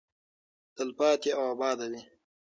[0.75, 2.01] تلپاتې او اباده وي.